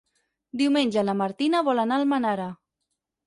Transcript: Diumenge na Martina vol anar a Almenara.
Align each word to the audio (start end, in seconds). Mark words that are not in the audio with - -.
Diumenge 0.61 1.03
na 1.09 1.15
Martina 1.19 1.61
vol 1.69 1.83
anar 1.83 1.99
a 2.01 2.05
Almenara. 2.05 2.49